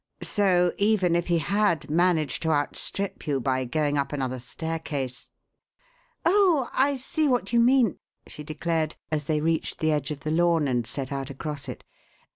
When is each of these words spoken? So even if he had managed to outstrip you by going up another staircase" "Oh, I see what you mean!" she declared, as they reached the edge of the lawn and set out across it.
So 0.23 0.71
even 0.79 1.15
if 1.15 1.27
he 1.27 1.37
had 1.37 1.87
managed 1.91 2.41
to 2.41 2.49
outstrip 2.49 3.27
you 3.27 3.39
by 3.39 3.65
going 3.65 3.99
up 3.99 4.11
another 4.11 4.39
staircase" 4.39 5.29
"Oh, 6.25 6.71
I 6.73 6.95
see 6.95 7.27
what 7.27 7.53
you 7.53 7.59
mean!" 7.59 7.99
she 8.25 8.43
declared, 8.43 8.95
as 9.11 9.25
they 9.25 9.41
reached 9.41 9.77
the 9.77 9.91
edge 9.91 10.09
of 10.09 10.21
the 10.21 10.31
lawn 10.31 10.67
and 10.67 10.87
set 10.87 11.11
out 11.11 11.29
across 11.29 11.69
it. 11.69 11.83